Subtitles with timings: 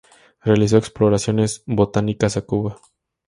[0.43, 2.79] Realizó exploraciones botánicas a Cuba.